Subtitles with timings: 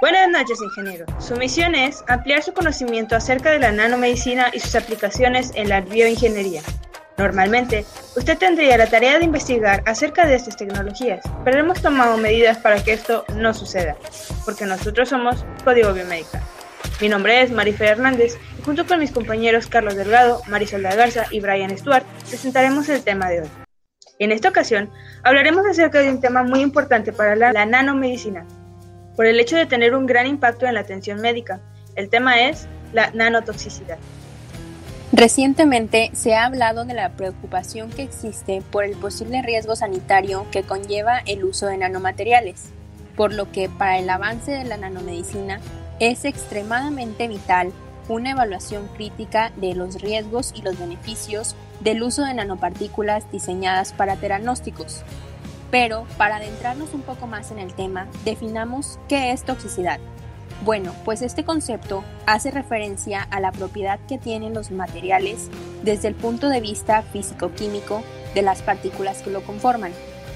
[0.00, 1.06] Buenas noches, ingeniero.
[1.18, 5.80] Su misión es ampliar su conocimiento acerca de la nanomedicina y sus aplicaciones en la
[5.80, 6.62] bioingeniería.
[7.16, 7.84] Normalmente,
[8.16, 12.80] usted tendría la tarea de investigar acerca de estas tecnologías, pero hemos tomado medidas para
[12.80, 13.96] que esto no suceda,
[14.44, 16.42] porque nosotros somos Código Biomédica.
[17.00, 21.24] Mi nombre es Marifer Hernández y junto con mis compañeros Carlos Delgado, Marisol de Garza
[21.32, 23.48] y Brian Stuart presentaremos el tema de hoy.
[24.20, 24.92] En esta ocasión
[25.24, 28.46] hablaremos acerca de un tema muy importante para la, la nanomedicina,
[29.18, 31.58] por el hecho de tener un gran impacto en la atención médica.
[31.96, 33.98] El tema es la nanotoxicidad.
[35.10, 40.62] Recientemente se ha hablado de la preocupación que existe por el posible riesgo sanitario que
[40.62, 42.66] conlleva el uso de nanomateriales,
[43.16, 45.58] por lo que para el avance de la nanomedicina
[45.98, 47.72] es extremadamente vital
[48.08, 54.14] una evaluación crítica de los riesgos y los beneficios del uso de nanopartículas diseñadas para
[54.14, 55.02] teranósticos,
[55.70, 60.00] pero para adentrarnos un poco más en el tema, definamos qué es toxicidad.
[60.64, 65.50] Bueno, pues este concepto hace referencia a la propiedad que tienen los materiales
[65.84, 68.02] desde el punto de vista físico-químico
[68.34, 69.92] de las partículas que lo conforman,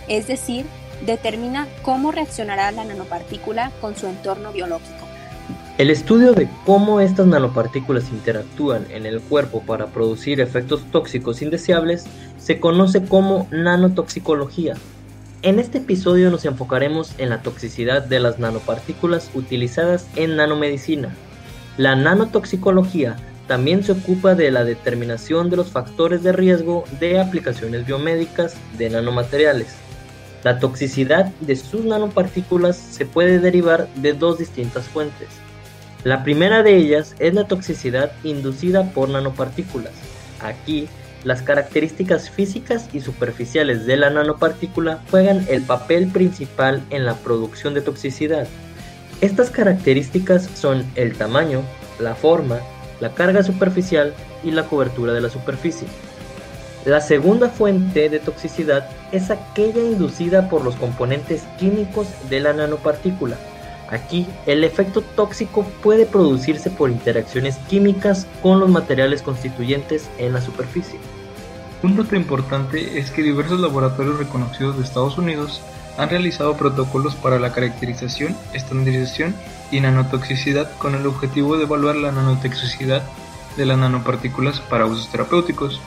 [0.09, 0.65] es decir,
[1.05, 5.03] determina cómo reaccionará la nanopartícula con su entorno biológico.
[5.79, 12.05] El estudio de cómo estas nanopartículas interactúan en el cuerpo para producir efectos tóxicos indeseables
[12.39, 14.75] se conoce como nanotoxicología.
[15.45, 21.17] En este episodio nos enfocaremos en la toxicidad de las nanopartículas utilizadas en nanomedicina.
[21.77, 23.17] La nanotoxicología
[23.48, 28.91] también se ocupa de la determinación de los factores de riesgo de aplicaciones biomédicas de
[28.91, 29.75] nanomateriales.
[30.45, 35.27] La toxicidad de sus nanopartículas se puede derivar de dos distintas fuentes.
[36.05, 39.93] La primera de ellas es la toxicidad inducida por nanopartículas.
[40.41, 40.89] Aquí
[41.25, 47.75] las características físicas y superficiales de la nanopartícula juegan el papel principal en la producción
[47.75, 48.47] de toxicidad.
[49.20, 51.62] Estas características son el tamaño,
[52.01, 52.59] la forma,
[53.01, 55.86] la carga superficial y la cobertura de la superficie.
[56.85, 63.36] La segunda fuente de toxicidad es aquella inducida por los componentes químicos de la nanopartícula.
[63.92, 70.41] Aquí, el efecto tóxico puede producirse por interacciones químicas con los materiales constituyentes en la
[70.41, 70.98] superficie.
[71.83, 75.61] Un dato importante es que diversos laboratorios reconocidos de Estados Unidos
[75.98, 79.35] han realizado protocolos para la caracterización, estandarización
[79.70, 83.03] y nanotoxicidad con el objetivo de evaluar la nanotoxicidad
[83.59, 85.83] de las nanopartículas para usos terapéuticos.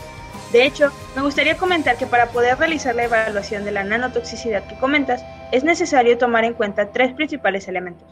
[0.51, 4.75] De hecho, me gustaría comentar que para poder realizar la evaluación de la nanotoxicidad que
[4.75, 5.23] comentas,
[5.55, 8.05] es necesario tomar en cuenta tres principales elementos.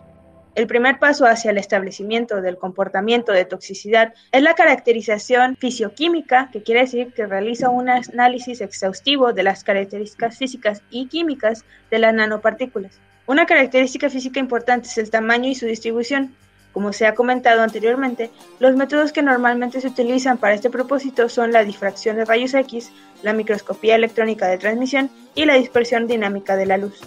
[0.56, 6.64] El primer paso hacia el establecimiento del comportamiento de toxicidad es la caracterización fisioquímica, que
[6.64, 12.14] quiere decir que realiza un análisis exhaustivo de las características físicas y químicas de las
[12.14, 13.02] nanopartículas.
[13.28, 16.34] Una característica física importante es el tamaño y su distribución.
[16.72, 21.52] Como se ha comentado anteriormente, los métodos que normalmente se utilizan para este propósito son
[21.52, 26.68] la difracción de rayos X, la microscopía electrónica de transmisión y la dispersión dinámica de
[26.68, 27.02] la luz.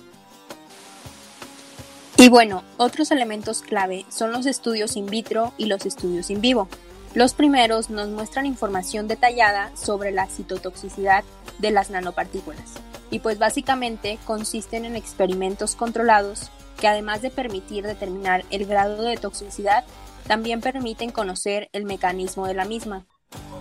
[2.18, 6.68] Y bueno, otros elementos clave son los estudios in vitro y los estudios in vivo.
[7.14, 11.24] Los primeros nos muestran información detallada sobre la citotoxicidad
[11.58, 12.74] de las nanopartículas
[13.10, 19.16] y pues básicamente consisten en experimentos controlados que además de permitir determinar el grado de
[19.16, 19.84] toxicidad,
[20.26, 23.06] también permiten conocer el mecanismo de la misma.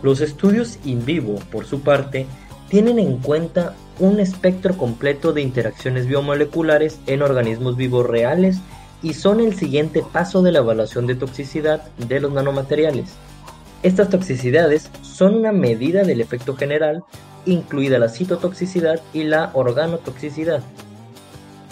[0.01, 2.25] Los estudios in vivo, por su parte,
[2.75, 8.57] tienen en cuenta un espectro completo de interacciones biomoleculares en organismos vivos reales
[9.01, 13.13] y son el siguiente paso de la evaluación de toxicidad de los nanomateriales.
[13.81, 17.05] Estas toxicidades son una medida del efecto general,
[17.45, 20.61] incluida la citotoxicidad y la organotoxicidad.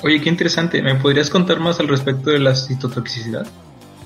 [0.04, 3.46] Oye, qué interesante, ¿me podrías contar más al respecto de la citotoxicidad?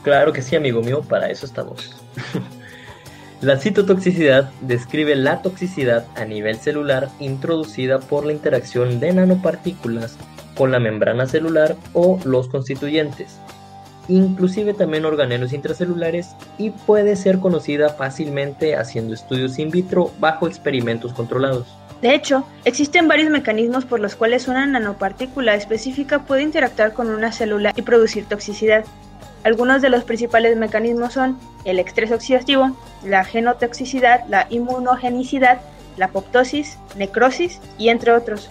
[0.01, 1.95] Claro que sí, amigo mío, para eso estamos.
[3.39, 10.17] La citotoxicidad describe la toxicidad a nivel celular introducida por la interacción de nanopartículas
[10.55, 13.37] con la membrana celular o los constituyentes,
[14.07, 21.13] inclusive también organelos intracelulares y puede ser conocida fácilmente haciendo estudios in vitro bajo experimentos
[21.13, 21.67] controlados.
[22.01, 27.31] De hecho, existen varios mecanismos por los cuales una nanopartícula específica puede interactuar con una
[27.31, 28.83] célula y producir toxicidad.
[29.43, 32.71] Algunos de los principales mecanismos son el estrés oxidativo,
[33.03, 35.61] la genotoxicidad, la inmunogenicidad,
[35.97, 38.49] la apoptosis, necrosis y entre otros.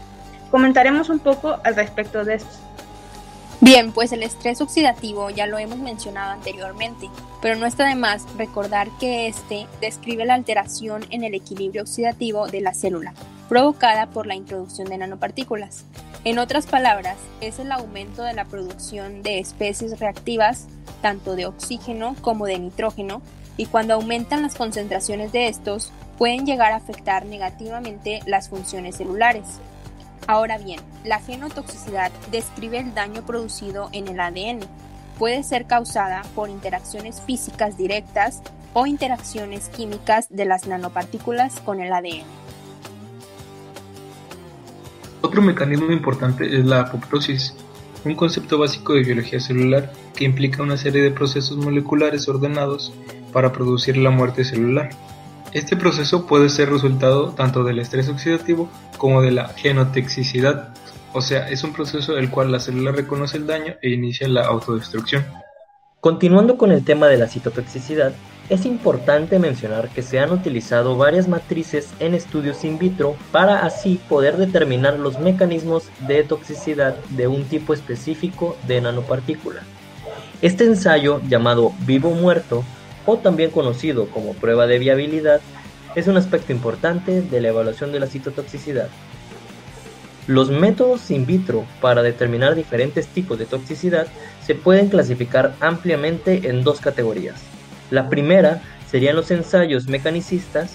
[0.50, 2.60] Comentaremos un poco al respecto de estos.
[3.60, 7.08] Bien, pues el estrés oxidativo ya lo hemos mencionado anteriormente,
[7.40, 12.46] pero no está de más recordar que este describe la alteración en el equilibrio oxidativo
[12.48, 13.14] de la célula,
[13.48, 15.84] provocada por la introducción de nanopartículas.
[16.26, 20.66] En otras palabras, es el aumento de la producción de especies reactivas,
[21.00, 23.22] tanto de oxígeno como de nitrógeno,
[23.56, 29.60] y cuando aumentan las concentraciones de estos, pueden llegar a afectar negativamente las funciones celulares.
[30.26, 34.66] Ahora bien, la genotoxicidad describe el daño producido en el ADN.
[35.20, 38.42] Puede ser causada por interacciones físicas directas
[38.74, 42.45] o interacciones químicas de las nanopartículas con el ADN.
[45.26, 47.52] Otro mecanismo importante es la apoptosis,
[48.04, 52.94] un concepto básico de biología celular que implica una serie de procesos moleculares ordenados
[53.32, 54.90] para producir la muerte celular.
[55.52, 60.72] Este proceso puede ser resultado tanto del estrés oxidativo como de la genotoxicidad,
[61.12, 64.28] o sea, es un proceso en el cual la célula reconoce el daño e inicia
[64.28, 65.24] la autodestrucción.
[66.00, 68.12] Continuando con el tema de la citotoxicidad,
[68.48, 74.00] es importante mencionar que se han utilizado varias matrices en estudios in vitro para así
[74.08, 79.62] poder determinar los mecanismos de toxicidad de un tipo específico de nanopartícula.
[80.42, 82.62] Este ensayo, llamado vivo muerto,
[83.04, 85.40] o también conocido como prueba de viabilidad,
[85.96, 88.88] es un aspecto importante de la evaluación de la citotoxicidad.
[90.28, 94.06] Los métodos in vitro para determinar diferentes tipos de toxicidad
[94.44, 97.55] se pueden clasificar ampliamente en dos categorías
[97.90, 100.72] la primera serían los ensayos mecanicistas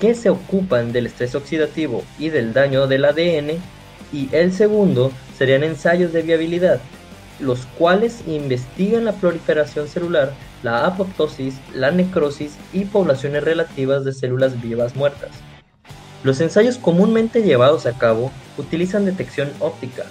[0.00, 3.58] que se ocupan del estrés oxidativo y del daño del ADN
[4.12, 6.80] y el segundo serían ensayos de viabilidad,
[7.40, 10.32] los cuales investigan la proliferación celular,
[10.62, 15.30] la apoptosis, la necrosis y poblaciones relativas de células vivas muertas.
[16.24, 20.04] Los ensayos comúnmente llevados a cabo utilizan detección óptica,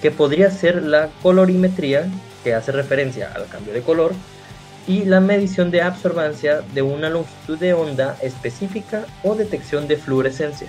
[0.00, 2.08] que podría ser la colorimetría,
[2.42, 4.12] que hace referencia al cambio de color,
[4.86, 10.68] y la medición de absorbancia de una longitud de onda específica o detección de fluorescencia.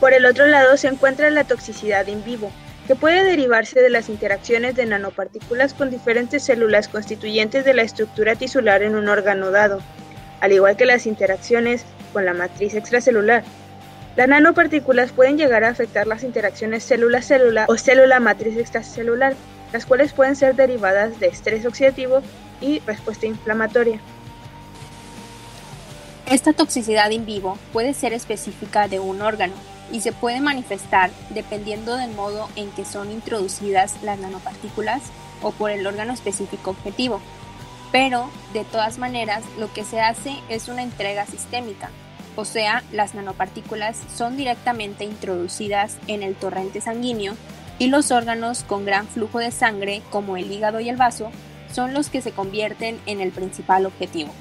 [0.00, 2.52] Por el otro lado se encuentra la toxicidad in vivo,
[2.86, 8.34] que puede derivarse de las interacciones de nanopartículas con diferentes células constituyentes de la estructura
[8.34, 9.80] tisular en un órgano dado,
[10.40, 13.44] al igual que las interacciones con la matriz extracelular.
[14.16, 19.34] Las nanopartículas pueden llegar a afectar las interacciones célula-célula o célula-matriz extracelular,
[19.72, 22.22] las cuales pueden ser derivadas de estrés oxidativo
[22.60, 24.00] y respuesta inflamatoria.
[26.26, 29.54] Esta toxicidad in vivo puede ser específica de un órgano
[29.90, 35.02] y se puede manifestar dependiendo del modo en que son introducidas las nanopartículas
[35.42, 37.20] o por el órgano específico objetivo.
[37.90, 41.88] Pero, de todas maneras, lo que se hace es una entrega sistémica,
[42.38, 47.34] o sea, las nanopartículas son directamente introducidas en el torrente sanguíneo
[47.80, 51.32] y los órganos con gran flujo de sangre, como el hígado y el vaso,
[51.72, 54.32] son los que se convierten en el principal objetivo.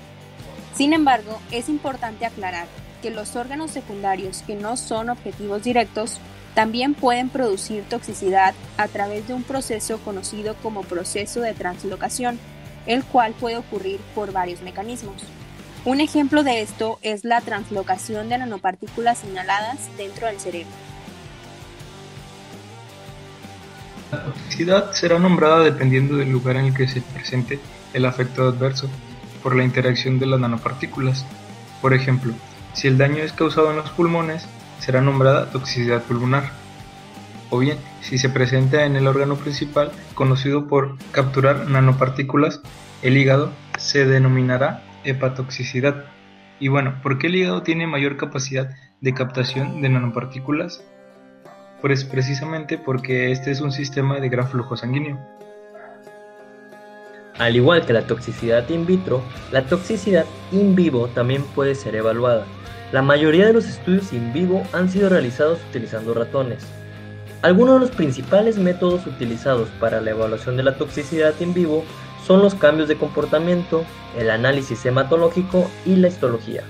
[0.76, 2.68] Sin embargo, es importante aclarar
[3.02, 6.20] que los órganos secundarios que no son objetivos directos
[6.56, 12.40] también pueden producir toxicidad a través de un proceso conocido como proceso de translocación,
[12.88, 15.22] el cual puede ocurrir por varios mecanismos.
[15.86, 20.87] Un ejemplo de esto es la translocación de nanopartículas inhaladas dentro del cerebro.
[24.12, 27.60] La toxicidad será nombrada dependiendo del lugar en el que se presente
[27.94, 28.90] el afecto adverso
[29.44, 31.26] por la interacción de las nanopartículas.
[31.82, 32.34] Por ejemplo,
[32.74, 34.48] si el daño es causado en los pulmones,
[34.80, 36.52] será nombrada toxicidad pulmonar.
[37.50, 42.62] O bien, si se presenta en el órgano principal, conocido por capturar nanopartículas,
[43.02, 46.06] el hígado, se denominará hepatotoxicidad.
[46.60, 48.70] Y bueno, ¿por qué el hígado tiene mayor capacidad
[49.02, 50.82] de captación de nanopartículas?
[51.82, 55.20] Pues precisamente porque este es un sistema de gran flujo sanguíneo.
[57.38, 62.46] Al igual que la toxicidad in vitro, la toxicidad in vivo también puede ser evaluada.
[62.92, 66.66] La mayoría de los estudios in vivo han sido realizados utilizando ratones.
[67.44, 71.84] Algunos de los principales métodos utilizados para la evaluación de la toxicidad in vivo
[72.26, 73.86] son los cambios de comportamiento,
[74.18, 76.64] el análisis hematológico y la histología.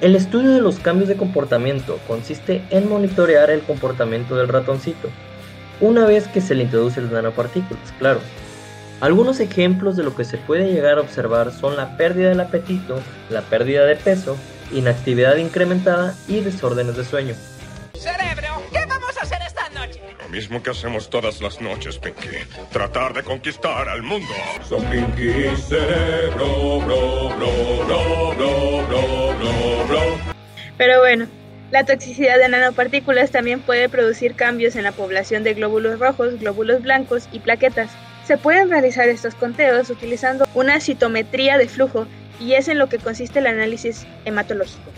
[0.00, 5.08] El estudio de los cambios de comportamiento consiste en monitorear el comportamiento del ratoncito,
[5.80, 8.20] una vez que se le introducen las nanopartículas, claro.
[9.00, 13.00] Algunos ejemplos de lo que se puede llegar a observar son la pérdida del apetito,
[13.28, 14.36] la pérdida de peso,
[14.72, 17.34] inactividad incrementada y desórdenes de sueño.
[17.94, 20.00] Cerebro, ¿qué vamos a hacer esta noche?
[20.22, 22.28] Lo mismo que hacemos todas las noches, Pinky.
[22.70, 24.32] Tratar de conquistar al mundo.
[24.68, 27.07] Son Pinky Cerebro, bro, bro,
[30.78, 31.26] Pero bueno,
[31.70, 36.82] la toxicidad de nanopartículas también puede producir cambios en la población de glóbulos rojos, glóbulos
[36.82, 37.90] blancos y plaquetas.
[38.26, 42.06] Se pueden realizar estos conteos utilizando una citometría de flujo
[42.40, 44.90] y es en lo que consiste el análisis hematológico.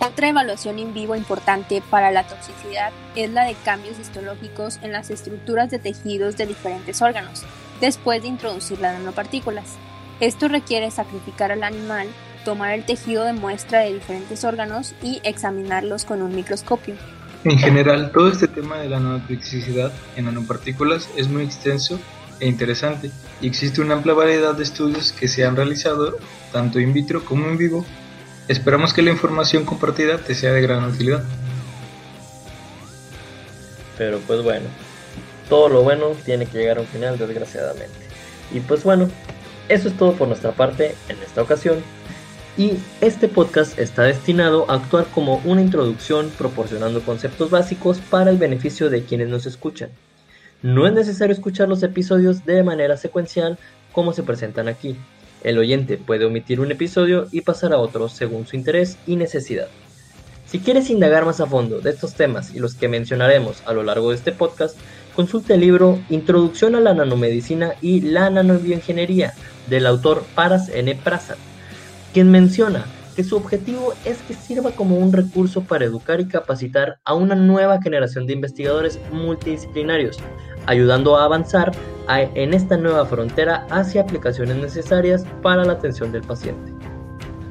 [0.00, 5.10] Otra evaluación in vivo importante para la toxicidad es la de cambios histológicos en las
[5.10, 7.44] estructuras de tejidos de diferentes órganos,
[7.80, 9.76] después de introducir las nanopartículas.
[10.20, 12.08] Esto requiere sacrificar al animal,
[12.48, 16.94] tomar el tejido de muestra de diferentes órganos y examinarlos con un microscopio.
[17.44, 22.00] En general, todo este tema de la nanotoxicidad en nanopartículas es muy extenso
[22.40, 23.10] e interesante
[23.42, 26.16] y existe una amplia variedad de estudios que se han realizado
[26.50, 27.84] tanto in vitro como en vivo
[28.48, 31.22] Esperamos que la información compartida te sea de gran utilidad.
[33.98, 34.64] Pero pues bueno,
[35.50, 37.94] todo lo bueno tiene que llegar a un final desgraciadamente.
[38.50, 39.10] Y pues bueno,
[39.68, 41.82] eso es todo por nuestra parte en esta ocasión.
[42.58, 48.36] Y este podcast está destinado a actuar como una introducción proporcionando conceptos básicos para el
[48.36, 49.90] beneficio de quienes nos escuchan.
[50.60, 53.58] No es necesario escuchar los episodios de manera secuencial
[53.92, 54.96] como se presentan aquí.
[55.44, 59.68] El oyente puede omitir un episodio y pasar a otro según su interés y necesidad.
[60.44, 63.84] Si quieres indagar más a fondo de estos temas y los que mencionaremos a lo
[63.84, 64.76] largo de este podcast,
[65.14, 69.34] consulte el libro Introducción a la nanomedicina y la nanobioingeniería
[69.68, 70.92] del autor Paras N.
[70.96, 71.36] Prasad,
[72.12, 72.84] quien menciona
[73.18, 77.34] que su objetivo es que sirva como un recurso para educar y capacitar a una
[77.34, 80.18] nueva generación de investigadores multidisciplinarios,
[80.66, 81.72] ayudando a avanzar
[82.08, 86.72] en esta nueva frontera hacia aplicaciones necesarias para la atención del paciente.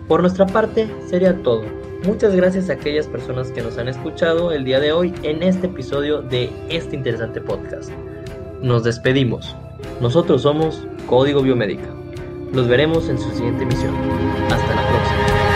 [0.07, 1.63] Por nuestra parte, sería todo.
[2.05, 5.67] Muchas gracias a aquellas personas que nos han escuchado el día de hoy en este
[5.67, 7.91] episodio de este interesante podcast.
[8.61, 9.53] Nos despedimos.
[9.99, 12.06] Nosotros somos Código Biomédica.
[12.53, 13.93] Los veremos en su siguiente misión.
[14.49, 15.46] Hasta la próxima.